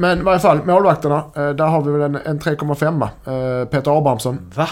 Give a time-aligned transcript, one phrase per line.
[0.00, 1.16] Men i varje fall, målvakterna.
[1.36, 3.02] eh, Där har vi väl en, en 3,5.
[3.62, 4.52] eh, Peter Abrahamsson.
[4.54, 4.68] Va?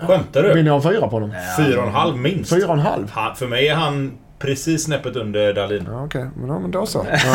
[0.00, 0.62] Skämtar Vill du?
[0.62, 1.32] ni ha en fyra på honom?
[1.58, 2.50] Fyra och en halv minst.
[2.54, 3.10] Fyra och en halv?
[3.12, 5.88] Han, för mig är han precis snäppet under Dahlin.
[5.90, 7.06] Ja, Okej, men, ja, men då så.
[7.10, 7.16] Ja,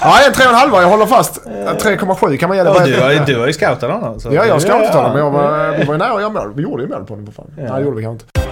[0.00, 1.46] ja en 3,5 jag håller fast.
[1.46, 2.70] 3,7 kan man ge det.
[2.70, 4.20] Ja, du, har, ju- du har ju scoutat honom.
[4.20, 4.28] Så.
[4.34, 5.12] Ja, jag ska inte ta Ja, honom.
[5.12, 6.52] Men jag var, vi var ju nära att göra mål.
[6.54, 7.26] Vi gjorde ju mål på honom.
[7.26, 7.46] För fan.
[7.56, 8.51] Nej, det gjorde vi kanske inte.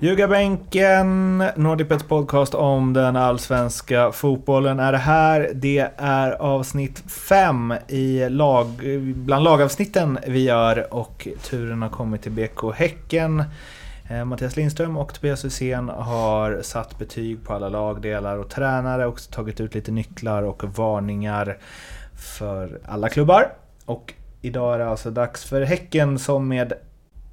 [0.00, 5.50] Ljugarbänken, Nordipets podcast om den allsvenska fotbollen är det här.
[5.54, 8.66] Det är avsnitt 5 i lag,
[9.14, 13.44] bland lagavsnitten vi gör och turen har kommit till BK Häcken.
[14.10, 19.20] Eh, Mattias Lindström och Tobias Hysén har satt betyg på alla lagdelar och tränare och
[19.30, 21.58] tagit ut lite nycklar och varningar
[22.16, 23.52] för alla klubbar.
[23.84, 26.72] Och idag är det alltså dags för Häcken som med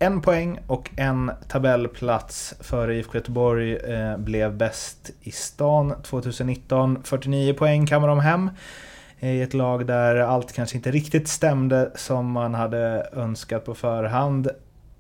[0.06, 7.04] en poäng och en tabellplats före IFK Göteborg eh, blev bäst i stan 2019.
[7.04, 8.50] 49 poäng kammar de hem
[9.20, 13.76] eh, i ett lag där allt kanske inte riktigt stämde som man hade önskat på
[13.76, 14.50] förhand.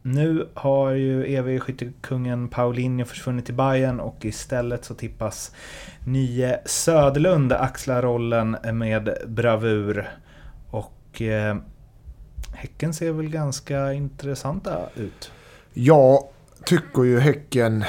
[0.01, 5.51] Nu har ju EV-skyttekungen Paulinho försvunnit till Bayern och istället så tippas
[6.05, 10.09] nye Söderlund axla rollen med bravur.
[10.69, 11.55] Och eh,
[12.55, 15.31] Häcken ser väl ganska intressanta ut.
[15.73, 16.23] Jag
[16.65, 17.81] tycker ju Häcken...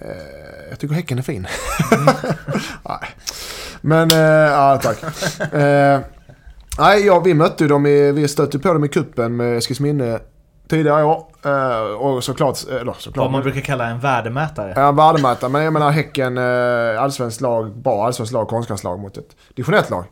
[0.00, 1.46] Eh, jag tycker Häcken är fin.
[2.88, 3.08] nej.
[3.80, 4.18] Men, eh,
[4.52, 5.02] ja tack.
[5.52, 6.00] Eh,
[6.78, 8.12] nej, ja, vi mötte ju dem i...
[8.12, 10.18] Vi stötte på dem i kuppen med Eskilsminne
[10.68, 11.24] tidigare år.
[11.44, 12.58] Eh, och såklart...
[12.68, 13.16] Eller såklart.
[13.24, 14.72] Vad man brukar kalla en värdemätare.
[14.76, 15.50] Ja, värdemätare.
[15.50, 20.04] Men jag menar Häcken, eh, allsvenskt lag, bra allsvenskt lag, konstgräslag mot ett divisionellt lag.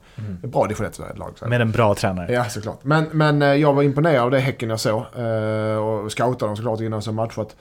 [0.44, 1.32] Ett bra divisionellt lag.
[1.38, 1.48] Så.
[1.48, 2.32] Med en bra tränare.
[2.32, 2.78] Ja, såklart.
[2.84, 5.02] Men, men eh, jag var imponerad av det Häcken jag såg.
[5.16, 7.56] eh, Och scoutade dem såklart innan som matchat.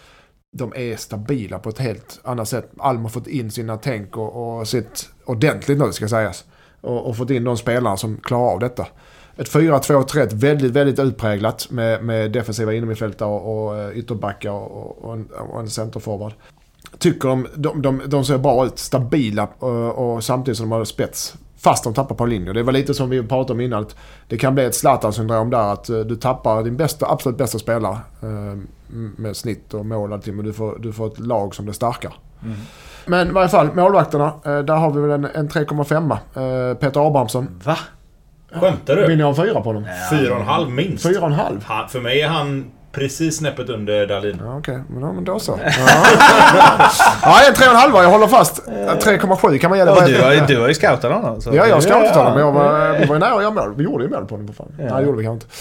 [0.57, 2.71] De är stabila på ett helt annat sätt.
[2.79, 6.43] Alm har fått in sina tänk och, och sitt ordentligt nu ska sägas.
[6.81, 8.85] Och, och fått in de spelare som klarar av detta.
[9.37, 15.13] Ett 4-2-3 väldigt, väldigt utpräglat med, med defensiva innermittfältare och, och eh, ytterbackar och, och,
[15.13, 16.33] en, och en centerforward.
[16.97, 20.85] Tycker de, de, de, de ser bra ut, stabila och, och samtidigt som de har
[20.85, 21.35] spets.
[21.57, 22.53] Fast de tappar Paulinho.
[22.53, 23.81] Det var lite som vi pratade om innan.
[23.81, 23.95] Att
[24.27, 25.73] det kan bli ett Zlatan-syndrom där.
[25.73, 27.97] Att eh, du tappar din bästa, absolut bästa spelare.
[28.21, 28.57] eh,
[29.17, 30.35] Med snitt och mål och allting.
[30.35, 32.13] Men du får, du får ett lag som blir starkare.
[33.05, 34.25] Men i varje fall, målvakterna.
[34.45, 36.11] eh, Där har vi väl en, en 3,5.
[36.71, 37.61] eh, Peter Abrahamsson.
[37.63, 37.77] Va?
[38.61, 39.15] Skämtar Vill du?
[39.15, 39.87] ni ha en fyra på honom?
[40.11, 41.03] Fyra och en halv minst.
[41.03, 41.63] Fyra och en halv?
[41.65, 44.41] Han, för mig är han precis snäppet under Dahlin.
[44.43, 45.59] Ja, Okej, men, då- men då så.
[45.63, 45.69] Ja,
[47.21, 48.67] ja en 3,5 jag håller fast.
[48.67, 49.91] 3,7 kan man ge det.
[49.91, 51.41] Ja, du, har, ju- du har ju scoutat honom.
[51.41, 51.49] Så.
[51.55, 52.13] Ja, jag ta ja.
[52.13, 52.33] honom.
[52.33, 53.73] Men jag var, vi var ju nära att göra mål.
[53.77, 54.47] Vi gjorde ju mål på honom.
[54.47, 54.73] För fan.
[54.77, 54.83] Ja.
[54.83, 55.55] Nej, det gjorde vi kanske inte.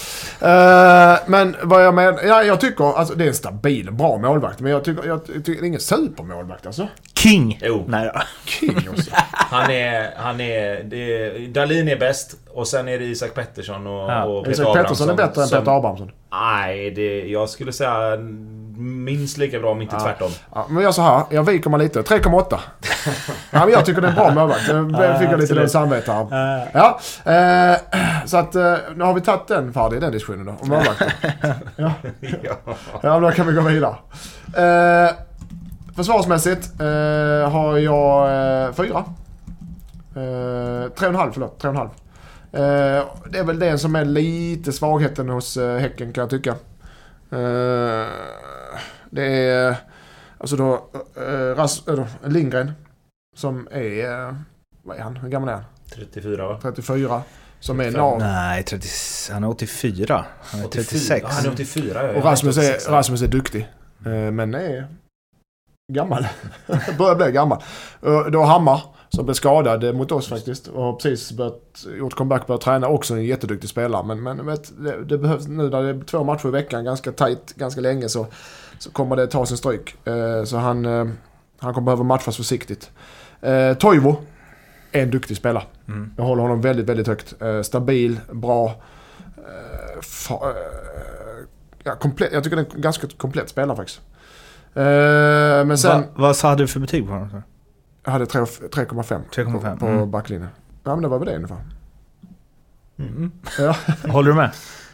[0.47, 4.59] Eh, men vad jag menar, ja, jag tycker, alltså det är en stabil, bra målvakt.
[4.59, 6.87] Men jag tycker, jag tycker det är ingen supermålvakt alltså.
[7.17, 7.59] King!
[7.63, 7.85] Jo.
[7.87, 8.21] Nej då.
[8.45, 9.11] King också.
[9.31, 10.09] Han är...
[10.17, 14.23] Han är det, Dahlin är bäst och sen är det Isak Pettersson och, Ja.
[14.23, 16.11] och Peter Isak Pettersson är bättre än Peter Abrahamsson.
[16.31, 18.17] Nej, det, jag skulle säga
[18.77, 19.99] minst lika bra om inte Ja.
[20.03, 20.31] tvärtom.
[20.55, 22.01] Ja, men jag så här, jag viker mig lite.
[22.01, 22.59] 3,8.
[23.51, 24.67] Ja, men jag tycker det är en bra målvakt.
[24.67, 26.69] Jag Ja, fick jag lite den samvete här.
[26.73, 26.99] Ja,
[27.31, 27.77] eh,
[28.25, 30.51] så att eh, nu har vi tagit den färdig, den diskussionen då.
[30.61, 31.09] Om målvakten.
[31.75, 31.91] Ja.
[33.01, 33.19] Ja.
[33.19, 33.95] Då kan vi gå vidare.
[34.57, 35.11] Eh,
[35.95, 38.27] försvarsmässigt eh, har jag
[38.67, 39.03] eh, fyra.
[40.15, 41.59] Eh, tre och en halv, förlåt.
[41.59, 41.89] Tre och en halv.
[42.55, 46.51] Eh, det är väl det som är lite svagheten hos eh, Häcken kan jag tycka.
[47.29, 48.07] Eh,
[49.09, 49.75] det är
[50.37, 51.83] alltså då eh, Ras,
[52.25, 52.71] Lindgren
[53.35, 54.35] som är, eh,
[54.83, 55.63] vad är han, hur gammal är han?
[55.95, 56.59] 34 va?
[56.61, 57.21] 34.
[57.59, 58.01] Som är 35.
[58.01, 58.19] nav.
[58.19, 58.87] Nej, 30,
[59.31, 60.25] han är 84.
[60.41, 61.21] Han är 36.
[61.23, 62.17] Ja, han är 84 ja.
[62.17, 63.67] Och Rasmus är, Rasmus är duktig.
[64.31, 64.87] Men är
[65.93, 66.27] gammal.
[66.97, 67.63] Börjar bli gammal.
[68.31, 68.81] Då Hammar,
[69.15, 70.67] som blev skadad mot oss faktiskt.
[70.67, 72.87] Och har precis börjat, gjort comeback, börjat träna.
[72.87, 74.03] Också en jätteduktig spelare.
[74.05, 77.11] Men, men vet, det, det behövs nu när det är två matcher i veckan, ganska
[77.11, 78.27] tajt, ganska länge, så,
[78.79, 79.95] så kommer det ta sin stryk.
[80.07, 81.05] Eh, Så han, eh,
[81.59, 82.91] han kommer behöva matchas försiktigt.
[83.41, 84.15] Eh, Toivo
[84.91, 85.63] är en duktig spelare.
[85.87, 86.11] Mm.
[86.17, 87.41] Jag håller honom väldigt, väldigt högt.
[87.41, 88.65] Eh, stabil, bra.
[89.37, 91.45] Eh, fa- eh,
[91.83, 94.01] ja, komplett, jag tycker det är en ganska komplett spelare faktiskt.
[94.73, 94.83] Eh,
[95.65, 97.41] men sen, Va, vad sa du för betyg på honom?
[98.05, 100.11] Jag hade tre- 3,5 3,5, på, på mm.
[100.11, 100.49] backlinjen.
[100.83, 101.57] Ja men det var väl det ungefär.
[102.99, 103.31] Mm.
[103.57, 103.75] Ja.
[104.07, 104.51] Håller du med?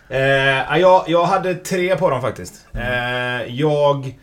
[0.09, 2.67] Eh, jag, jag hade tre på dem faktiskt.
[2.73, 4.19] Eh, jag,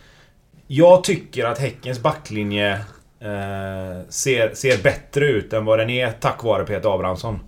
[0.66, 2.72] jag tycker att Häckens backlinje
[3.20, 7.40] eh, ser, ser bättre ut än vad den är tack vare Peter Abrahamsson.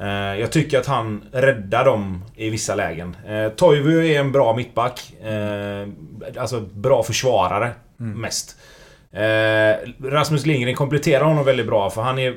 [0.00, 3.16] Eh, jag tycker att han räddar dem i vissa lägen.
[3.26, 5.14] Eh, Toivo är en bra mittback.
[5.22, 5.88] Eh,
[6.40, 8.56] alltså bra försvarare mest.
[9.12, 12.36] Eh, Rasmus Lindgren kompletterar honom väldigt bra för han är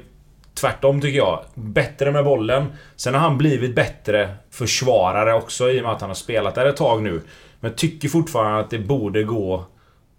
[0.54, 1.44] tvärtom tycker jag.
[1.54, 2.66] Bättre med bollen.
[2.96, 6.66] Sen har han blivit bättre försvarare också i och med att han har spelat där
[6.66, 7.22] ett tag nu.
[7.60, 9.66] Men tycker fortfarande att det borde gå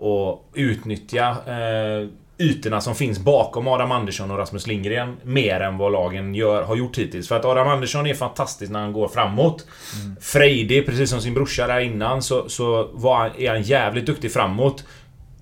[0.01, 2.09] att utnyttja eh,
[2.41, 6.77] ytorna som finns bakom Adam Andersson och Rasmus Lindgren mer än vad lagen gör, har
[6.77, 7.29] gjort hittills.
[7.29, 9.67] För att Adam Andersson är fantastisk när han går framåt.
[10.03, 10.17] Mm.
[10.21, 14.33] Frejdig, precis som sin brorsa där innan, så, så var han, är han jävligt duktig
[14.33, 14.85] framåt.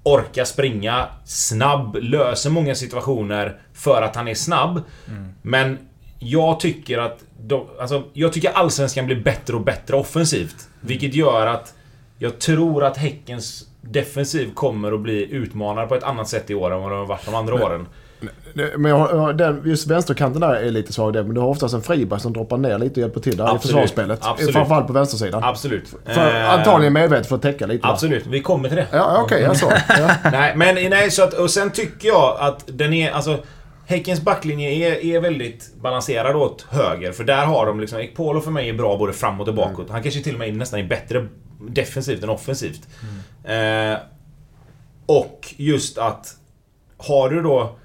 [0.08, 4.82] Orkar springa, snabb, löser många situationer för att han är snabb.
[5.08, 5.32] Mm.
[5.42, 5.78] Men
[6.18, 7.24] jag tycker att...
[7.40, 10.56] De, alltså, jag tycker Allsvenskan blir bättre och bättre offensivt.
[10.60, 10.88] Mm.
[10.88, 11.74] Vilket gör att
[12.18, 16.74] jag tror att Häckens defensiv kommer att bli utmanad på ett annat sätt i år
[16.74, 17.86] än vad de har varit de andra men, åren.
[18.76, 22.20] Men jag, den, just vänsterkanten där är lite svag men du har oftast en Friberg
[22.20, 23.64] som droppar ner lite och hjälper till där Absolut.
[23.64, 24.18] i försvarsspelet.
[24.22, 24.52] Absolut.
[24.52, 25.44] Framförallt på vänstersidan.
[25.44, 25.94] Absolut.
[26.04, 27.86] För, eh, antagligen medvetet för att täcka lite.
[27.86, 28.30] Absolut, där.
[28.30, 28.86] vi kommer till det.
[28.92, 29.72] Ja, okej, okay, jag.
[29.88, 30.30] Ja.
[30.32, 33.38] nej, men nej, så att, och sen tycker jag att den är, alltså
[33.88, 37.12] Häckens backlinje är, är väldigt balanserad åt höger.
[37.12, 37.98] För där har de liksom...
[37.98, 39.78] Ekpolo för mig är bra både framåt och bakåt.
[39.78, 39.90] Mm.
[39.90, 41.26] Han kanske till och med nästan är bättre
[41.60, 42.88] defensivt än offensivt.
[43.44, 43.92] Mm.
[43.92, 43.98] Eh,
[45.06, 46.34] och just att...
[46.96, 47.78] Har du då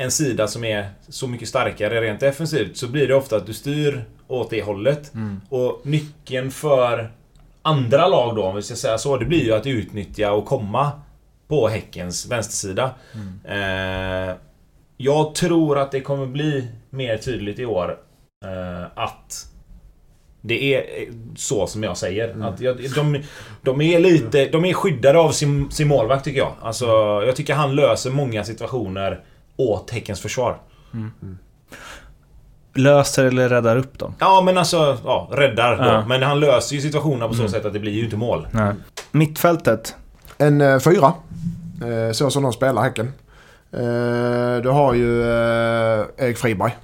[0.00, 3.54] en sida som är så mycket starkare rent defensivt så blir det ofta att du
[3.54, 5.14] styr åt det hållet.
[5.14, 5.40] Mm.
[5.48, 7.10] Och nyckeln för
[7.62, 10.92] andra lag då, om vi ska säga så, det blir ju att utnyttja och komma
[11.48, 12.90] på Häckens vänstersida.
[13.14, 13.40] Mm.
[14.30, 14.36] Eh,
[14.96, 17.98] jag tror att det kommer bli mer tydligt i år
[18.44, 19.46] eh, att
[20.40, 22.28] det är eh, så som jag säger.
[22.28, 22.42] Mm.
[22.42, 23.22] Att jag, de,
[23.62, 24.44] de, är lite...
[24.44, 26.52] De är skyddade av sin, sin målvakt tycker jag.
[26.62, 26.86] Alltså,
[27.26, 29.20] jag tycker han löser många situationer
[29.58, 30.60] åt Häckens försvar.
[30.94, 31.10] Mm.
[31.22, 31.38] Mm.
[32.74, 34.14] Löser eller räddar upp dem?
[34.18, 34.98] Ja, men alltså...
[35.04, 36.00] Ja, räddar ja.
[36.00, 36.08] då.
[36.08, 37.52] Men han löser ju situationerna på så mm.
[37.52, 38.48] sätt att det blir ju inte mål.
[38.52, 38.74] Nej.
[39.10, 39.96] Mittfältet?
[40.38, 41.12] En eh, fyra.
[41.82, 43.12] Eh, så som de spelar Häcken.
[43.72, 46.76] Eh, du har ju eh, Erik Friberg.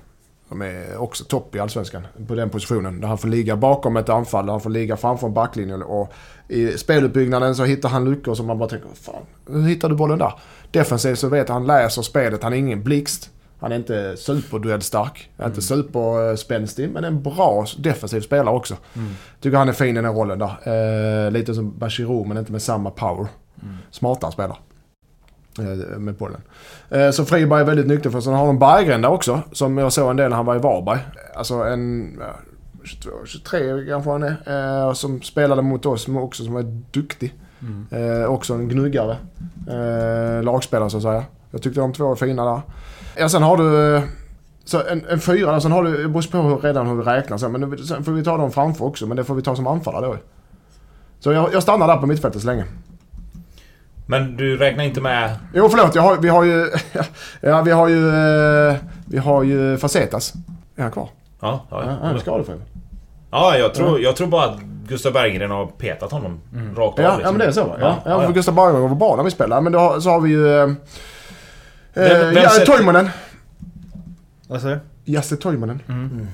[0.49, 3.01] Som är också topp i Allsvenskan på den positionen.
[3.01, 5.75] Där han får ligga bakom ett anfall, där han får ligga framför en backlinje.
[5.75, 6.13] Och
[6.49, 10.19] I speluppbyggnaden så hittar han luckor som man bara tänker, fan, hur hittar du bollen
[10.19, 10.33] där?
[10.71, 13.31] Defensivt så vet han, läser spelet, han är ingen blixt.
[13.59, 15.51] Han är inte superduellstark, mm.
[15.51, 18.77] inte superspänstig, men en bra defensiv spelare också.
[18.95, 19.15] Mm.
[19.41, 21.27] Tycker han är fin i den rollen där.
[21.27, 23.27] Eh, lite som Bachirou, men inte med samma power.
[23.63, 23.77] Mm.
[23.91, 24.57] Smartare spelare.
[25.59, 26.41] Eh, med bollen.
[26.91, 29.41] Eh, så Friberg är väldigt nyttig för Sen har de Berggren där också.
[29.53, 30.99] Som jag såg en del när han var i Varberg.
[31.35, 32.23] Alltså en...
[32.85, 34.87] 22, 23 kanske han är.
[34.87, 37.35] Eh, som spelade mot oss också som var duktig.
[37.91, 38.31] Mm.
[38.31, 39.17] också en gnuggare.
[40.43, 41.25] lagspelare så att säga.
[41.51, 42.61] Jag tyckte de två var fina där.
[43.17, 44.03] Ja, sen har du...
[44.65, 47.39] Så en, en fyra, sen har du, det beror på hur, redan hur vi räknar
[47.39, 49.67] sen, men sen får vi ta dem framför också, men det får vi ta som
[49.67, 50.17] anfallare då.
[51.21, 52.65] Så jag, jag stannar där på mittfältet så länge.
[54.07, 55.37] Men du räknar inte med...
[55.55, 55.95] Jo, förlåt.
[55.95, 56.71] Jag har, vi har ju...
[57.41, 58.09] ja, vi har ju...
[58.09, 60.35] Eh, vi har ju Facetas.
[60.77, 61.09] Är han kvar?
[61.41, 61.83] Ja, ja.
[61.85, 62.55] ja han är skadefri.
[63.31, 66.75] Ja, jag tror, jag tror bara att Gustav Berggren har petat honom mm.
[66.75, 67.05] rakt av.
[67.05, 67.23] Ja, liksom.
[67.25, 67.77] ja, men det är så va?
[67.81, 69.63] Ja, ja, ja, för Gustav Berggren var bra när vi spelade.
[69.63, 70.59] Men då, så har vi ju...
[70.59, 70.67] Eh,
[71.95, 73.11] vem, vem ja, Toivonen.
[74.49, 75.13] Vad säger du?
[75.13, 75.83] Jasse Toivonen.
[75.89, 76.11] Mm.
[76.11, 76.27] Mm.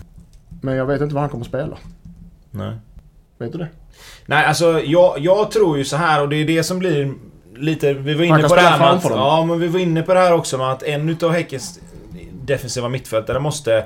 [0.61, 1.77] Men jag vet inte vad han kommer att spela.
[2.51, 2.77] Nej.
[3.39, 3.69] Vet du det?
[4.27, 7.15] Nej, alltså jag, jag tror ju så här och det är det som blir
[7.57, 7.93] lite...
[7.93, 10.21] Vi var inne på det här med att, Ja, men vi var inne på det
[10.21, 11.81] här också med att en utav Häckens
[12.33, 13.85] defensiva mittfältare måste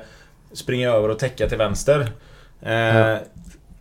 [0.52, 2.08] springa över och täcka till vänster.
[2.62, 3.18] Eh, ja.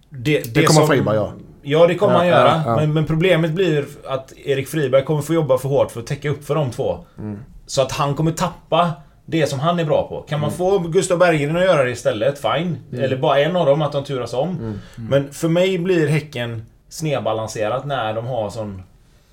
[0.10, 1.32] det, det, det, kommer som, Friberg göra.
[1.62, 2.76] Ja, det kommer ja, han göra.
[2.76, 6.30] Men, men, problemet blir att Erik Friberg kommer få jobba för hårt för att täcka
[6.30, 7.06] upp för de två.
[7.18, 7.40] Mm.
[7.66, 8.92] Så att han kommer tappa
[9.26, 10.22] det som han är bra på.
[10.22, 10.58] Kan man mm.
[10.58, 12.78] få Gustav Berggren att göra det istället, fine.
[12.92, 13.04] Mm.
[13.04, 14.50] Eller bara en av dem, att de turas om.
[14.50, 14.80] Mm.
[14.96, 18.84] Men för mig blir Häcken snedbalanserat när de har sån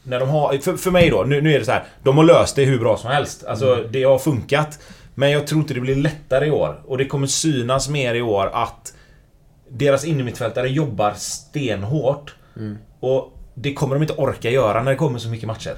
[0.02, 1.84] när de har, för, för mig då, nu, nu är det så här.
[2.02, 3.44] De har löst det hur bra som helst.
[3.44, 3.86] Alltså mm.
[3.92, 4.78] det har funkat.
[5.14, 6.82] Men jag tror inte det blir lättare i år.
[6.86, 8.94] Och det kommer synas mer i år att
[9.68, 12.34] deras innermittfältare jobbar stenhårt.
[12.56, 12.78] Mm.
[13.00, 15.76] Och det kommer de inte orka göra när det kommer så mycket matcher.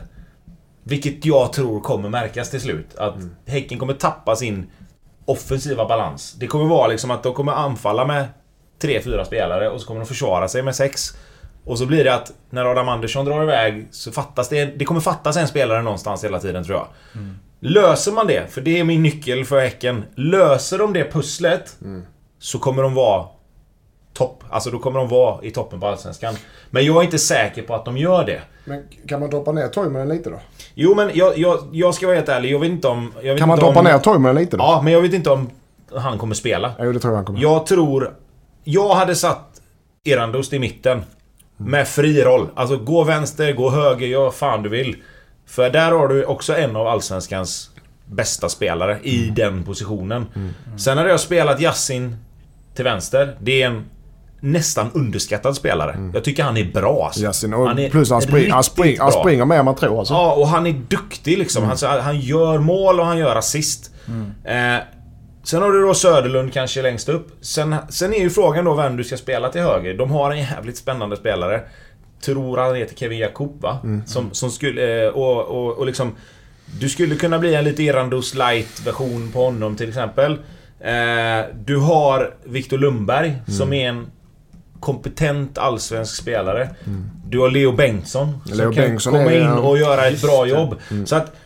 [0.83, 2.95] Vilket jag tror kommer märkas till slut.
[2.97, 3.37] Att mm.
[3.47, 4.71] Häcken kommer tappa sin
[5.25, 6.33] offensiva balans.
[6.33, 8.27] Det kommer vara liksom att de kommer anfalla med
[8.81, 11.17] 3-4 spelare och så kommer de försvara sig med 6.
[11.65, 14.65] Och så blir det att när Adam Andersson drar iväg så fattas det...
[14.65, 16.87] Det kommer fattas en spelare någonstans hela tiden tror jag.
[17.15, 17.35] Mm.
[17.61, 20.05] Löser man det, för det är min nyckel för Häcken.
[20.15, 22.03] Löser de det pusslet mm.
[22.39, 23.27] så kommer de vara
[24.13, 24.45] topp.
[24.51, 26.35] Alltså då kommer de vara i toppen på Allsvenskan.
[26.71, 28.41] Men jag är inte säker på att de gör det.
[28.65, 30.41] Men kan man droppa ner Toivonen lite då?
[30.75, 33.13] Jo men jag, jag, jag ska vara helt ärlig, jag vet inte om...
[33.23, 34.65] Jag vet Kan man inte droppa om, ner Toivonen lite då?
[34.65, 35.51] Ja, men jag vet inte om
[35.95, 36.73] han kommer spela.
[36.79, 37.41] Jo, det tror jag han kommer.
[37.41, 38.15] Jag tror...
[38.65, 39.61] Jag hade satt
[40.05, 41.03] Erandust i mitten.
[41.67, 42.49] Med fri roll.
[42.55, 44.97] Alltså gå vänster, gå höger, gör fan du vill.
[45.47, 47.71] För där har du också en av Allsvenskans
[48.07, 50.27] bästa spelare i den positionen.
[50.79, 52.17] Sen hade jag spelat Yassin
[52.75, 53.37] till vänster.
[53.41, 53.85] Det är en
[54.41, 56.11] nästan underskattad spelare.
[56.15, 57.21] Jag tycker han är bra alltså.
[57.57, 60.15] Och Han är plus han, spring, han, spring, han springer mer än man tror alltså.
[60.15, 61.65] Ja, och han är duktig liksom.
[61.65, 63.91] Han, så- han gör mål och han gör assist.
[64.45, 64.77] Eh,
[65.43, 67.29] sen har du då Söderlund kanske längst upp.
[67.41, 69.95] Sen, sen är ju frågan då vem du ska spela till höger.
[69.95, 71.61] De har en jävligt spännande spelare.
[72.25, 73.79] Tror han heter Kevin Jakob va?
[74.07, 75.07] Som, som skulle...
[75.07, 76.15] Eh, och, och, och liksom...
[76.81, 80.33] Du skulle kunna bli en lite Irandus light version på honom till exempel.
[80.81, 84.07] Eh, du har Viktor Lundberg som är en
[84.81, 86.69] kompetent allsvensk spelare.
[87.27, 90.75] Du har Leo Bengtsson som Leo kan Bengtsson komma in och göra ett bra jobb.
[90.91, 91.07] Mm.
[91.07, 91.37] Så att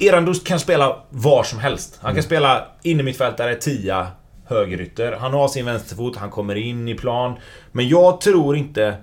[0.00, 1.98] Erandust kan spela var som helst.
[2.02, 4.06] Han kan spela innermittfältare, tia,
[4.44, 5.12] högerytter.
[5.12, 7.34] Han har sin vänsterfot, han kommer in i plan.
[7.72, 8.96] Men jag tror inte...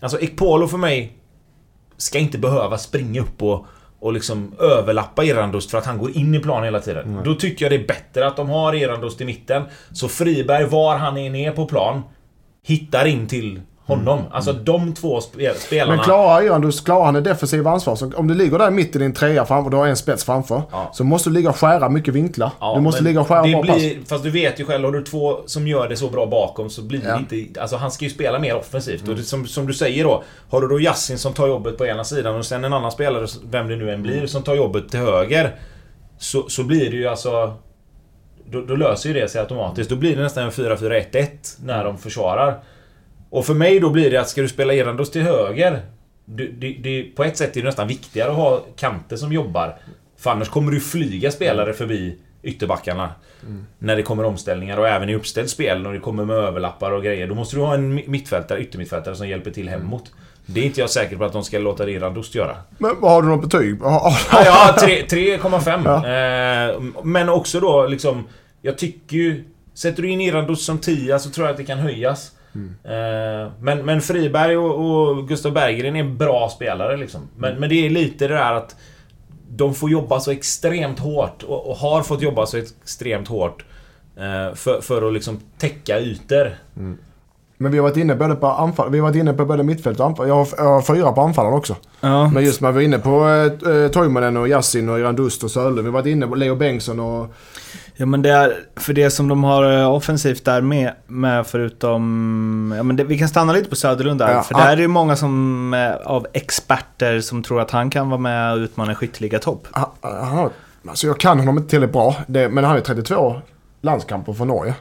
[0.00, 1.12] Alltså Ekpolo för mig
[1.96, 3.66] ska inte behöva springa upp och,
[4.00, 7.20] och liksom överlappa Erandust för att han går in i plan hela tiden.
[7.24, 9.62] Då tycker jag det är bättre att de har Erandust i mitten.
[9.92, 12.02] Så Friberg, var han än är på plan,
[12.62, 14.20] hittar in till honom.
[14.30, 15.96] Alltså de två spe- spelarna...
[15.96, 17.96] Men klarar Irandus, klarar han det defensiva ansvar?
[17.96, 20.24] Så om du ligger där mitt i din trea framför och du har en spets
[20.24, 20.62] framför.
[20.70, 20.90] Ja.
[20.92, 22.50] Så måste du ligga och skära mycket vinklar.
[22.60, 23.76] Ja, du måste ligga och skära det bra pass.
[23.76, 26.70] blir, Fast du vet ju själv, har du två som gör det så bra bakom
[26.70, 27.20] så blir Ja.
[27.28, 27.60] det inte...
[27.60, 29.08] Alltså han ska ju spela mer offensivt.
[29.08, 31.86] Och det, som, som du säger då, har du då Yassin som tar jobbet på
[31.86, 34.90] ena sidan och sen en annan spelare, vem det nu än blir, som tar jobbet
[34.90, 35.56] till höger.
[36.18, 37.54] Så, så blir det ju alltså...
[38.50, 39.90] Då, då löser ju det sig automatiskt.
[39.90, 41.26] Då blir det nästan en 4-4-1-1
[41.64, 42.58] när de försvarar.
[43.32, 45.80] Och för mig då blir det att ska du spela Erandos till höger
[46.24, 49.76] det, det, det, På ett sätt är det nästan viktigare att ha kanter som jobbar.
[50.18, 53.10] För annars kommer du flyga spelare förbi ytterbackarna.
[53.78, 57.02] När det kommer omställningar och även i uppställt spel när det kommer med överlappar och
[57.02, 57.26] grejer.
[57.26, 60.12] Då måste du ha en mi- mittfältare, yttermittfältare som hjälper till hemåt.
[60.46, 62.56] Det är inte jag säker på att de ska låta Erandos göra.
[62.78, 63.78] Men vad har du något betyg?
[63.82, 66.74] Ja, ja tre- 3,5.
[66.74, 68.24] Eh, men också då liksom...
[68.62, 69.44] Jag tycker ju...
[69.74, 72.32] Sätter du in Irandus som 10 så tror jag att det kan höjas.
[72.84, 77.20] Eh, men, men Friberg och, och Gustav Berggren är bra spelare liksom.
[77.36, 78.76] Men, men det är lite det där att...
[79.54, 83.64] De får jobba så extremt hårt och, och har fått jobba så extremt hårt.
[84.16, 86.50] eh, för, för att liksom täcka ytor.
[87.58, 90.00] Men vi har varit inne både på anfall, vi har varit inne på både mittfält
[90.00, 90.28] och anfall.
[90.28, 91.76] Jag har, jag har fyra på anfallen också.
[92.00, 92.28] Ja.
[92.28, 93.28] Men just när vi var inne på
[93.70, 95.78] eh, Toivonen och Yassin och Irandust och Sörlund.
[95.78, 97.34] Vi har varit inne på Leo Bengtsson och...
[98.02, 102.74] Ja men det är, för det som de har eh, offensivt där med, med förutom...
[102.76, 104.34] Ja men det, vi kan stanna lite på Söderlund där.
[104.34, 104.42] Ja.
[104.42, 108.20] För där är det många som, eh, av experter som tror att han kan vara
[108.20, 109.66] med och utmana skytteliga topp.
[109.70, 110.50] Han, han har,
[110.88, 112.16] alltså jag kan honom inte tillräckligt bra.
[112.26, 113.40] Det, men han har ju 32
[113.80, 114.74] landskamper för Norge.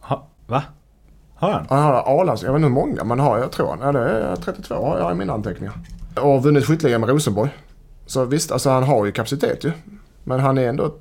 [0.00, 0.62] Ha, va?
[1.34, 1.66] Har han?
[1.68, 3.78] Han har A-lands, jag vet inte hur många man har, jag tror han.
[3.82, 5.74] Ja, det är 32 har jag i mina anteckningar.
[6.20, 7.50] Och vunnit skytteligan med Rosenborg.
[8.06, 9.72] Så visst, alltså han har ju kapacitet ju.
[10.24, 10.94] Men han är ändå...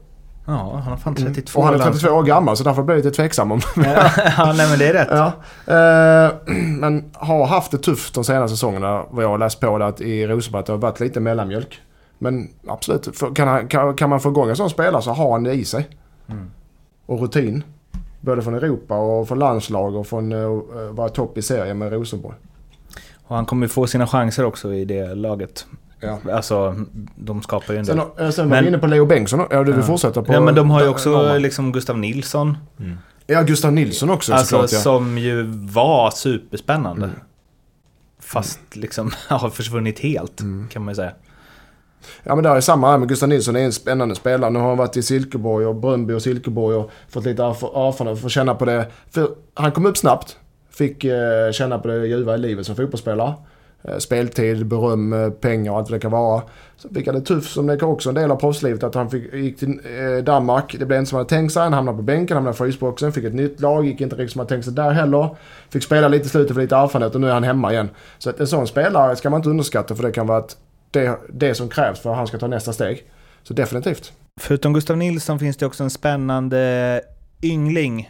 [0.51, 2.95] Ja, han har fan 32 Och han är lands- 32 år gammal så därför blir
[2.95, 3.61] jag lite tveksam om...
[3.75, 5.07] ja, nej men det är rätt.
[5.11, 5.31] ja.
[5.73, 6.31] Eh,
[6.79, 10.01] men har haft det tufft de senaste säsongerna vad jag har läst på det att
[10.01, 11.81] i Rosenborg att det har varit lite mellanmjölk.
[12.17, 15.31] Men absolut, för, kan, han, kan, kan man få igång en sån spelare så har
[15.31, 15.87] han det i sig.
[17.05, 17.63] Och rutin.
[18.21, 22.35] Både från Europa och från landslag och från att vara topp i serien med Rosenborg.
[23.27, 25.65] Och han kommer få sina chanser också i det laget.
[26.01, 26.19] Ja.
[26.33, 26.75] Alltså,
[27.15, 28.25] de skapar ju en Sen, del.
[28.25, 29.39] eh, sen var vi Men- inne på Leo Bengtsson.
[29.51, 29.87] Ja, du vill Ja.
[29.87, 30.33] fortsätta på...
[30.33, 32.57] Ja men de har ju också liksom Gustav Nilsson.
[33.27, 34.79] Ja, Gustav Nilsson också Alltså såklart ja.
[34.79, 37.05] som ju var superspännande.
[37.05, 37.15] Mm.
[38.19, 40.67] Fast liksom har försvunnit helt Mm.
[40.67, 41.11] kan man ju säga.
[42.23, 44.49] Ja men det är samma här med Gustav Nilsson, är en spännande spelare.
[44.49, 48.21] Nu har han varit i Silkeborg och Bröndby och Silkeborg och fått lite erf- erfarenhet,
[48.21, 48.87] få känna på det.
[49.11, 50.37] För han kom upp snabbt,
[50.71, 53.33] fick eh, känna på det ljuva i livet som fotbollsspelare.
[53.83, 56.41] Eh, speltid, beröm, eh, pengar och allt vad det kan vara.
[56.75, 59.33] Så fick han det tufft som det också en del av proffslivet att han fick,
[59.33, 60.75] gick till eh, Danmark.
[60.79, 61.63] Det blev inte som han hade tänkt sig.
[61.63, 64.39] Han hamnade på bänken, hamnade i frysboxen, fick ett nytt lag, gick inte riktigt som
[64.39, 65.35] han tänkt sig där heller.
[65.69, 67.89] Fick spela lite i slutet för lite erfarenhet och nu är han hemma igen.
[68.17, 70.57] Så att en sån spelare ska man inte underskatta för det kan vara att
[70.91, 73.03] det, det som krävs för att han ska ta nästa steg.
[73.43, 74.13] Så definitivt.
[74.41, 77.01] Förutom Gustav Nilsson finns det också en spännande
[77.43, 78.09] yngling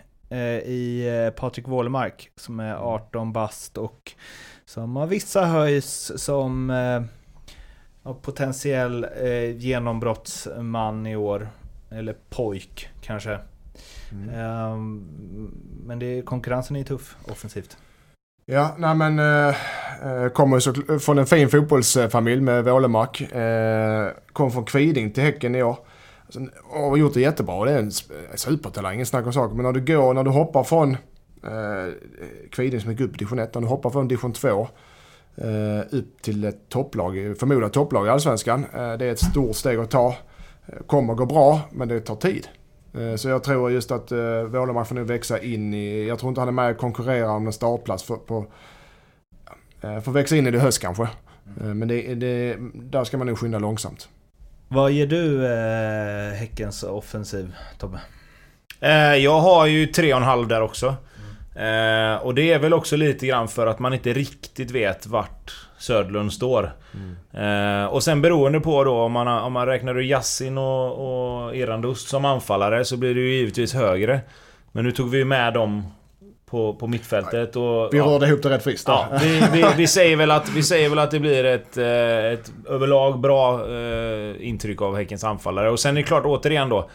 [0.65, 4.13] i Patrik Wålemark som är 18 bast och
[4.71, 11.49] som har vissa höjs som eh, potentiell eh, genombrottsman i år.
[11.89, 13.39] Eller pojk kanske.
[14.11, 14.29] Mm.
[14.29, 15.07] Ehm,
[15.85, 17.77] men det, konkurrensen är tuff offensivt.
[18.45, 19.55] Ja, nej men eh,
[20.03, 23.21] eh, kommer så, från en fin fotbollsfamilj med Wålemark.
[23.21, 25.77] Eh, kom från Kviding till Häcken i år.
[26.25, 27.65] Alltså, och gjort det jättebra.
[27.65, 27.91] Det är en
[28.35, 29.55] supertalang, ingen snack om saker.
[29.55, 30.97] Men när du går, när du hoppar från
[31.43, 31.93] eh,
[32.51, 34.67] Kviding som gick upp i division 1, när du hoppar från division 2
[35.35, 38.65] eh, upp till ett topplag, förmodat topplag i Allsvenskan.
[38.73, 40.15] Eh, det är ett stort steg att ta.
[40.65, 42.47] Eh, Kommer gå bra, men det tar tid.
[42.93, 46.29] Eh, Så jag tror just att uh, Wålemark får nu växa in i, jag tror
[46.29, 48.45] inte han är med och konkurrerar om en startplats för, på,
[49.83, 51.07] uh, får växa in i det höst kanske.
[51.59, 54.09] Eh, men det, det, där ska man nog skynda långsamt.
[54.67, 58.01] Vad ger du eh, Häckens offensiv, Tobbe?
[58.79, 60.95] Eh, jag har ju 3,5 där också.
[61.55, 65.55] Eh, och det är väl också lite grann för att man inte riktigt vet vart
[65.77, 66.71] Söderlund står.
[67.33, 71.55] Eh, och sen beroende på då om man, om man räknar ur Yassin och, och
[71.55, 74.21] Erandust som anfallare så blir det ju givetvis högre.
[74.71, 75.83] Men nu tog vi ju med dem
[76.51, 77.93] på, på mittfältet och...
[77.93, 78.05] Vi ja.
[78.05, 78.87] rörde ihop det rätt friskt.
[78.87, 81.85] Ja, vi, vi, vi, säger väl att, vi säger väl att det blir ett, eh,
[82.33, 85.69] ett överlag bra eh, intryck av Häckens anfallare.
[85.69, 86.89] Och sen är det klart, återigen då.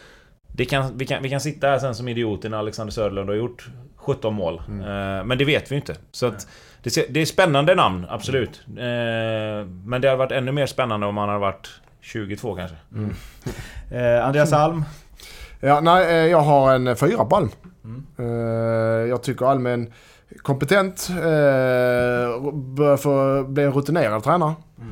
[0.57, 3.35] Det kan, vi, kan, vi kan sitta här sen som idioter när Alexander Söderlund har
[3.35, 4.61] gjort 17 mål.
[4.67, 4.79] Mm.
[4.81, 5.95] Eh, men det vet vi ju inte.
[6.11, 6.47] Så att
[6.83, 8.61] det, det är spännande namn, absolut.
[8.67, 11.69] Eh, men det hade varit ännu mer spännande om han hade varit
[12.01, 12.77] 22 kanske.
[13.91, 14.83] Eh, Andreas Alm?
[15.59, 17.49] Ja, nej, eh, jag har en fyra på Alm.
[17.83, 18.05] Mm.
[18.19, 19.93] Eh, Jag tycker Alm är en
[20.41, 24.49] kompetent, eh, börjar få bli en rutinerad tränare.
[24.79, 24.85] Eh,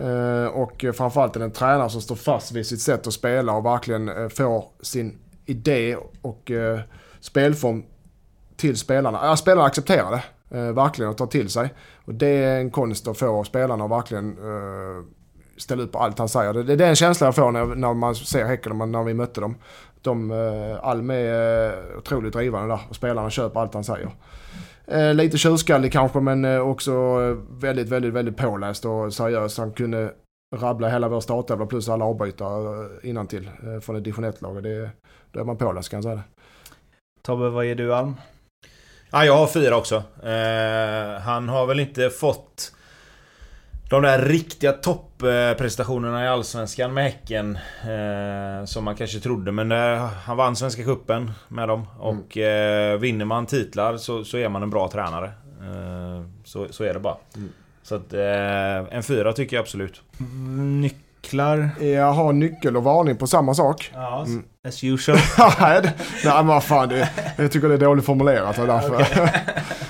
[0.00, 3.52] Eh, och framförallt är det en tränare som står fast vid sitt sätt att spela
[3.52, 6.80] och verkligen eh, får sin idé och eh,
[7.20, 7.82] spelform
[8.56, 9.20] till spelarna.
[9.22, 10.22] Ja, spelarna accepterar det.
[10.72, 11.74] Verkligen och tar till sig.
[12.04, 14.36] Och det är en konst att få spelarna att verkligen
[15.56, 16.52] ställa upp på allt han säger.
[16.52, 19.40] Det, det är den känslan jag får när, när man ser Häcken, när vi mötte
[19.40, 19.54] dem.
[20.02, 24.10] De, eh, Alm är eh, otroligt drivande där och spelarna köper allt han säger.
[24.86, 29.58] Eh, lite tjurskallig kanske men eh, också eh, väldigt, väldigt, väldigt påläst och seriös.
[29.58, 30.12] Han kunde
[30.56, 34.56] rabbla hela vår startelva plus alla avbytare innantill eh, från ett division 1-lag.
[34.56, 34.90] och det-
[35.32, 36.22] Då är man påläst kan jag säga det.
[37.22, 38.14] Tobbe, vad ger du Alm?
[39.10, 39.96] Ja, jag har fyra också.
[40.22, 42.72] Eh, han har väl inte fått
[43.90, 47.58] de där riktiga topprestationerna i Allsvenskan med Häcken.
[47.82, 49.52] Eh, som man kanske trodde.
[49.52, 51.86] Men eh, han vann Svenska Cupen med dem.
[51.98, 55.26] Och eh, vinner man titlar så, så är man en bra tränare.
[55.60, 57.16] Eh, så, så är det bara.
[57.36, 57.48] Mm.
[57.82, 60.02] Så att eh, en fyra tycker jag absolut.
[60.80, 61.70] Nycklar?
[61.80, 63.90] Jag har nyckel och varning på samma sak.
[63.94, 64.44] Ja, Mm.
[64.68, 65.18] as usual.
[65.60, 65.92] Nej,
[66.24, 68.58] men vad fan, det, jag tycker det är dåligt formulerat.
[68.58, 69.06] och därför.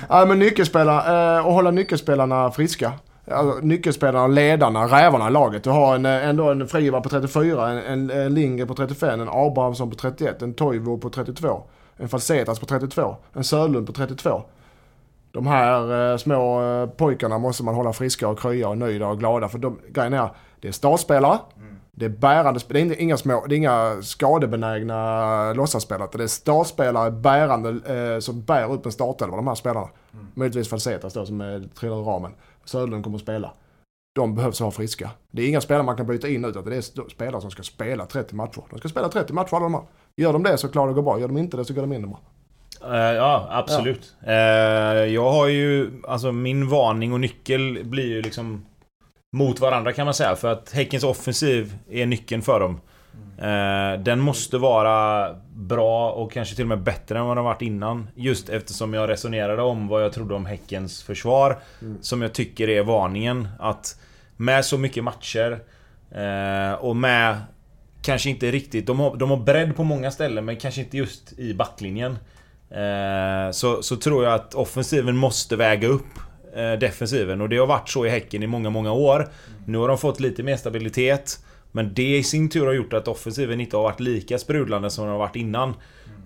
[0.09, 2.93] Nej men nyckelspelare, eh, och hålla nyckelspelarna friska.
[3.31, 5.63] Alltså, nyckelspelarna, ledarna, rävarna i laget.
[5.63, 9.21] Du har en, eh, ändå en Friva på 34, en, en, en Linger på 35,
[9.21, 11.63] en Abrahamsson på 31, en Toivo på 32,
[11.97, 14.41] en Falsetas på 32, en Sörlund på 32.
[15.31, 19.19] De här eh, små eh, pojkarna måste man hålla friska och krya och nöjda och
[19.19, 19.49] glada.
[19.49, 20.29] För de, grejen är,
[20.61, 21.39] det är startspelare.
[21.93, 26.07] Det är bärande spelare, det är inga, små, det är inga skadebenägna eh, låtsasspelare.
[26.07, 29.87] utan Det är startspelare bärande, eh, som bär upp en startelva, de här spelarna.
[30.33, 32.31] Möjligtvis Falsetas då som är, trillar ur ramen.
[32.65, 33.53] Söderlund kommer att spela.
[34.15, 35.11] De behövs vara friska.
[35.31, 38.05] Det är inga spelare man kan byta in utan det är spelare som ska spela
[38.05, 38.63] 30 matcher.
[38.69, 39.83] De ska spela 30 matcher alla de här.
[40.17, 41.19] Gör de det så klarar det gå bra.
[41.19, 42.19] Gör de inte det så går det mindre bra.
[42.95, 44.15] Eh, ja, absolut.
[44.27, 44.33] Eh,
[45.13, 45.91] jag har ju...
[46.07, 48.65] Alltså min varning och nyckel blir ju liksom...
[49.37, 50.35] Mot varandra kan man säga.
[50.35, 52.81] För att Häckens offensiv är nyckeln för dem.
[53.41, 57.61] Eh, den måste vara bra och kanske till och med bättre än vad den varit
[57.61, 58.07] innan.
[58.15, 61.59] Just eftersom jag resonerade om vad jag trodde om Häckens försvar.
[62.01, 63.47] Som jag tycker är varningen.
[63.59, 63.99] Att
[64.37, 65.59] med så mycket matcher
[66.11, 67.37] eh, och med
[68.03, 71.39] Kanske inte riktigt, de har, de har bredd på många ställen men kanske inte just
[71.39, 72.17] i backlinjen.
[72.69, 76.19] Eh, så, så tror jag att offensiven måste väga upp
[76.79, 79.27] defensiven och det har varit så i Häcken i många, många år.
[79.65, 81.39] Nu har de fått lite mer stabilitet.
[81.71, 85.03] Men det i sin tur har gjort att offensiven inte har varit lika sprudlande som
[85.03, 85.69] den har varit innan.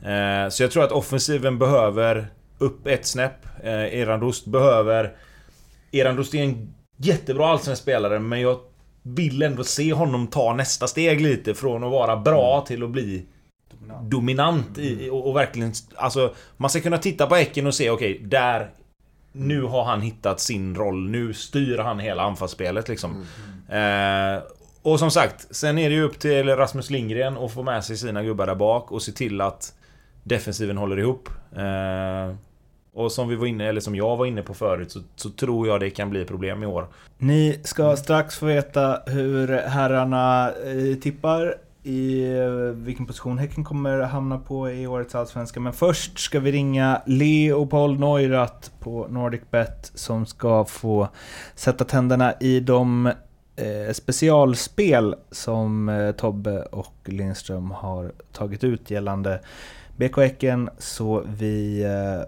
[0.03, 2.27] Eh, så jag tror att offensiven behöver
[2.57, 3.45] upp ett snäpp.
[3.63, 5.15] Eh, Erandust behöver...
[5.91, 8.59] Erandust är en jättebra allsvensk spelare men jag
[9.03, 13.25] vill ändå se honom ta nästa steg lite från att vara bra till att bli
[14.01, 15.73] dominant i, och, och verkligen...
[15.95, 18.69] Alltså, man ska kunna titta på Häcken och se okej, där...
[19.37, 21.09] Nu har han hittat sin roll.
[21.09, 23.25] Nu styr han hela anfallsspelet liksom.
[23.69, 24.43] Eh,
[24.85, 27.97] och som sagt, sen är det ju upp till Rasmus Lindgren att få med sig
[27.97, 29.73] sina gubbar där bak och se till att
[30.23, 31.29] defensiven håller ihop.
[31.55, 32.35] Eh,
[32.93, 35.67] och som vi var inne, eller som jag var inne på förut, så, så tror
[35.67, 36.87] jag det kan bli problem i år.
[37.17, 44.01] Ni ska strax få veta hur herrarna eh, tippar i eh, vilken position Häcken kommer
[44.01, 45.59] hamna på i årets Allsvenska.
[45.59, 51.07] Men först ska vi ringa Leopold Neurath på NordicBet som ska få
[51.55, 53.11] sätta tänderna i de
[53.55, 59.39] eh, specialspel som eh, Tobbe och Lindström har tagit ut gällande
[59.97, 60.69] BK Häcken.
[60.77, 62.27] Så vi eh,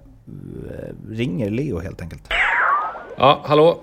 [1.09, 2.23] ringer Leo helt enkelt.
[3.19, 3.79] Ja, hallå?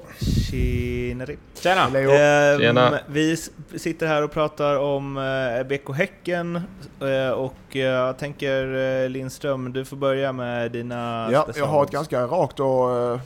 [0.50, 1.36] Tjenare.
[1.60, 1.88] Tjena!
[1.88, 2.10] Leo.
[2.10, 2.98] Ehm, Tjena.
[3.06, 3.36] Vi
[3.76, 6.60] sitter här och pratar om eh, BK Häcken
[7.00, 11.90] eh, och jag tänker eh, Lindström, du får börja med dina Ja, jag har ett
[11.90, 13.18] ganska rakt och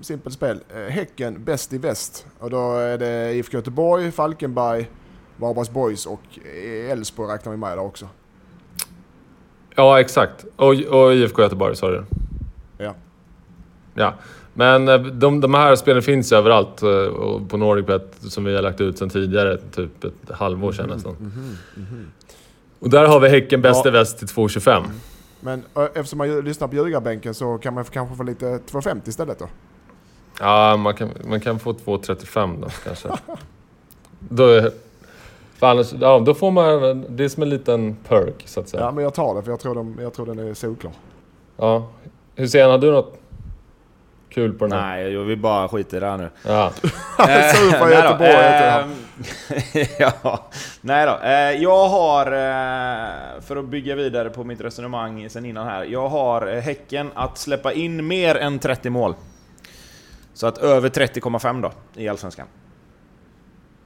[0.00, 0.60] simpelt spel.
[0.74, 2.26] Eh, häcken bäst i väst.
[2.38, 4.90] Och då är det IFK Göteborg, Falkenberg,
[5.36, 6.20] Varbergs Boys och
[6.54, 8.08] eh, Elfsborg räknar vi med där också.
[9.74, 10.44] Ja, exakt.
[10.56, 12.04] Och, och IFK Göteborg, sa du?
[12.78, 12.94] Ja.
[13.94, 14.14] Ja.
[14.54, 16.76] Men eh, de, de här spelen finns ju överallt
[17.48, 21.16] på NordicBet som vi har lagt ut sedan tidigare, typ ett halvår sedan nästan.
[22.80, 24.84] Och där har vi Häcken bäst i väst till 2,25.
[25.40, 25.62] Men
[25.94, 29.48] eftersom man lyssnar på ljugarbänken så kan man kanske få lite 2,50 istället då.
[30.40, 33.08] Ja, man kan, man kan få 2,35 då kanske.
[34.18, 34.70] då,
[35.58, 37.04] för annars, ja, då får man...
[37.08, 38.82] Det är som en liten perk, så att säga.
[38.82, 40.92] Ja, men jag tar det för jag tror, de, jag tror den är solklar.
[41.56, 41.86] Ja.
[42.36, 43.18] Hussein, har du något
[44.28, 44.96] kul på den här?
[44.96, 46.30] Nej, jag vill bara skita i det här nu.
[46.46, 46.72] Ja.
[47.16, 48.94] På nej då, Göteborg, heter ehm,
[50.22, 50.38] ja,
[50.80, 51.18] nej då.
[51.26, 55.84] Eh, jag har, eh, för att bygga vidare på mitt resonemang sen innan här.
[55.84, 59.14] Jag har eh, Häcken att släppa in mer än 30 mål.
[60.38, 61.72] Så att över 30,5 då,
[62.02, 62.46] i Allsvenskan.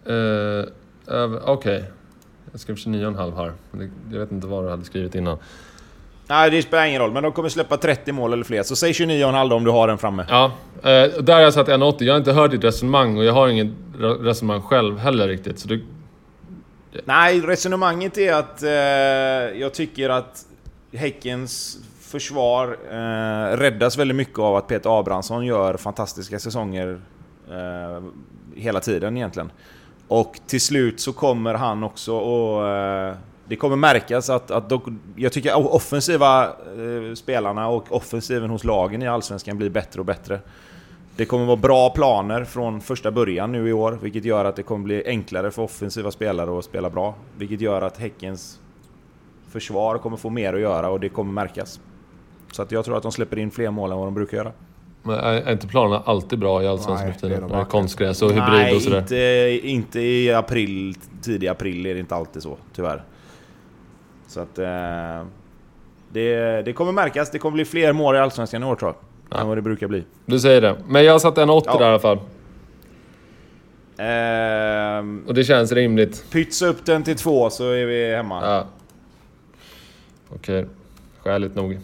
[0.08, 0.64] Uh,
[1.44, 1.84] Okej.
[2.52, 3.52] Jag skrev 29,5 här.
[4.12, 5.38] Jag vet inte vad du hade skrivit innan.
[6.26, 8.62] Nej, det spelar ingen roll, men de kommer släppa 30 mål eller fler.
[8.62, 10.26] Så säg 29,5 då om du har den framme.
[10.28, 12.04] Ja, eh, där har jag satt 1,80.
[12.04, 15.58] Jag har inte hört ditt resonemang och jag har inget re- resonemang själv heller riktigt.
[15.58, 15.84] Så du,
[17.04, 18.70] Nej, resonemanget är att eh,
[19.60, 20.46] jag tycker att
[20.92, 21.78] Häckens
[22.12, 27.00] försvar eh, räddas väldigt mycket av att Peter Abrahamsson gör fantastiska säsonger
[27.50, 28.02] eh,
[28.54, 29.50] hela tiden egentligen.
[30.08, 33.14] Och till slut så kommer han också och eh,
[33.48, 34.84] det kommer märkas att, att dock,
[35.16, 40.40] jag tycker offensiva eh, spelarna och offensiven hos lagen i Allsvenskan blir bättre och bättre.
[41.16, 44.62] Det kommer vara bra planer från första början nu i år, vilket gör att det
[44.62, 47.14] kommer bli enklare för offensiva spelare att spela bra.
[47.38, 48.60] Vilket gör att Häckens
[49.48, 51.80] försvar kommer få mer att göra och det kommer märkas.
[52.52, 54.52] Så att jag tror att de släpper in fler mål än vad de brukar göra.
[55.02, 57.64] men är är inte planerna alltid bra i Allsvenskan Nej, nu för tiden?
[57.64, 58.98] Konstgräs och hybrid Nej, och sådär.
[58.98, 63.02] inte, inte i april, tidig april är det inte alltid så, tyvärr.
[64.26, 64.58] Så att...
[64.58, 64.66] Eh,
[66.12, 68.96] det, det kommer märkas, det kommer bli fler mål i Allsvenskan i år tror jag.
[69.36, 69.40] Ja.
[69.42, 70.04] Än vad det brukar bli.
[70.26, 70.76] Du säger det.
[70.88, 71.78] Men jag har satt 1,80 Ja.
[71.78, 72.18] där i alla fall.
[73.96, 76.24] Eh, Och det känns rimligt.
[76.30, 78.40] pytsa upp den till två så är vi hemma.
[78.44, 78.66] Ja.
[80.34, 80.66] Okej,
[81.18, 81.78] skäligt nog.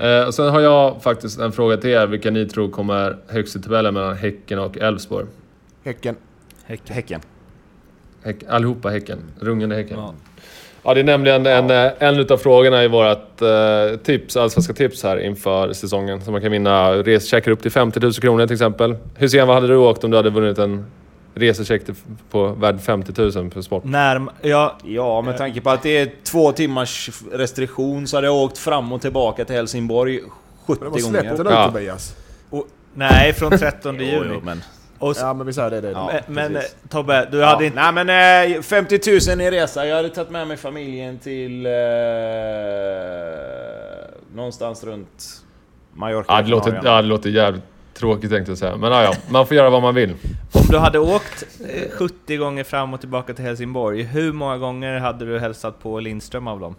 [0.00, 2.06] Eh, och sen har jag faktiskt en fråga till er.
[2.06, 5.26] Vilka ni tror kommer högst i tabellen mellan Häcken och Elfsborg?
[5.84, 6.16] Häcken.
[6.64, 7.20] Häcken.
[8.22, 9.18] Häck, allihopa Häcken.
[9.40, 9.98] Rungande Häcken.
[9.98, 10.14] Ja.
[10.82, 15.02] Ja, det är nämligen en, eh, en utav frågorna i vårt eh, tips, allsvenska tips
[15.02, 16.20] här inför säsongen.
[16.20, 18.96] Så man kan vinna resecheckar upp till 50 000 kronor till exempel.
[19.14, 20.84] Hussein, vad hade du åkt om du hade vunnit en
[21.38, 21.82] resecheck
[22.30, 23.84] på värd 50 000 för sport?
[23.84, 28.36] När, ja, Ja, med tanke på att det är två timmars restriktion så hade jag
[28.36, 30.20] åkt fram och tillbaka till Helsingborg
[30.66, 31.50] 70 Men vad släppte gånger.
[31.56, 31.66] Ja.
[31.66, 32.14] Tobias?
[32.94, 34.30] nej, från 13 Jo, juni.
[34.34, 34.62] jo, men...
[34.98, 35.80] Och, Ja men vi säger det.
[35.80, 35.90] det.
[35.90, 36.10] Ja.
[36.26, 36.74] men precis.
[36.82, 37.92] eh, Tobbe, du Ja, hade inte...
[37.92, 39.86] Nej men eh, 50 000 i resa.
[39.86, 41.66] Jag hade tagit med mig familjen till...
[41.66, 41.72] Eh,
[44.34, 45.42] någonstans runt
[45.94, 46.32] Mallorca.
[46.32, 47.64] Ja, det låter, ja, det låter jävligt
[47.98, 48.76] tråkigt tänkte jag säga.
[48.76, 50.14] Men ja, ja, man får göra vad man vill.
[50.52, 54.98] Om du hade åkt eh, 70 gånger fram och tillbaka till Helsingborg, hur många gånger
[54.98, 56.74] hade du hälsat på Lindström av dem?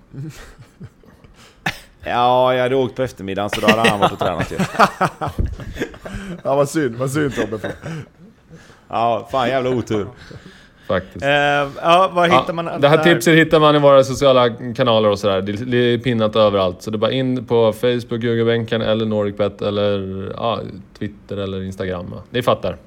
[2.04, 4.58] Ja, jag hade åkt på eftermiddagen så då hade han varit och tränat ju.
[6.44, 7.72] Ja vad synd, vad synd Tobbe.
[8.88, 10.08] Ja, fan jävla otur.
[10.90, 11.26] Faktiskt.
[11.26, 14.50] Eh, ja, var hittar man Ja, allt det här tipset hittar man i våra sociala
[14.76, 15.42] kanaler och sådär.
[15.42, 16.82] Det, det är pinnat överallt.
[16.82, 20.60] Så det är bara in på Facebook, Ljugarbänken eller NordicBet eller ja,
[21.00, 22.16] Twitter eller Instagram.
[22.30, 22.78] Ni fattar.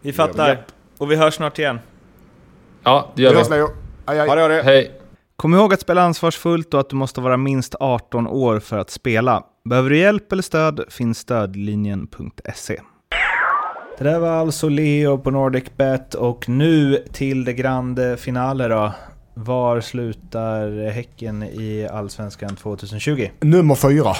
[0.00, 0.64] Vi fattar.
[0.98, 1.78] Och vi hörs snart igen.
[2.82, 3.54] Ja, det Vi gör hörs vi.
[3.54, 3.68] Leo.
[4.04, 4.28] Aj, aj.
[4.28, 4.62] Ha det, ha det.
[4.62, 4.90] Hej!
[5.36, 8.90] Kom ihåg att spela ansvarsfullt och att du måste vara minst 18 år för att
[8.90, 9.42] spela.
[9.64, 12.80] Behöver du hjälp eller stöd finns stödlinjen.se.
[13.98, 18.92] Det där var alltså Leo på NordicBet och nu till det grande finale då.
[19.34, 23.28] Var slutar Häcken i Allsvenskan 2020?
[23.40, 24.12] Nummer fyra.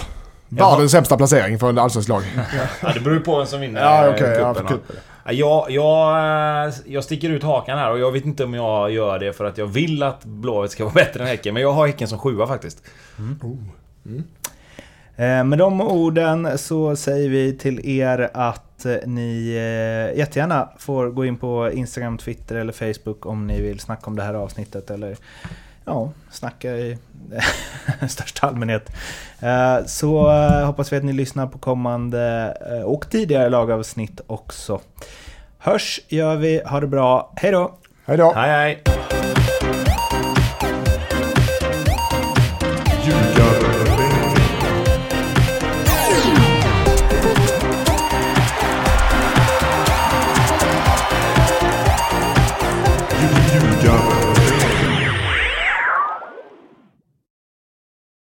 [0.48, 2.22] Världens sämsta placering för en allsvensk lag.
[2.82, 5.32] Ja, det beror ju på vem som vinner Ja, ja, cupen, ja.
[5.32, 6.18] Jag, jag,
[6.66, 9.44] eh, jag sticker ut hakan här och jag vet inte om jag gör det för
[9.44, 11.54] att jag vill att Blåvitt ska vara bättre än Häcken.
[11.54, 12.82] Men jag har Häcken som sjua faktiskt.
[15.16, 21.06] Eh, Med de orden så säger vi till er att eh, ni eh, jättegärna får
[21.10, 24.90] gå in på Instagram, Twitter eller Facebook om ni vill snacka om det här avsnittet
[24.90, 25.16] eller
[25.84, 26.98] ja, snacka i
[28.08, 28.90] största allmänhet.
[29.40, 34.80] Eh, Så eh, hoppas vi att ni lyssnar på kommande eh, och tidigare lagavsnitt också.
[35.58, 37.74] Hörs gör vi, ha det bra, hej då!
[38.06, 38.32] Hej då.
[38.32, 39.11] Hej hej!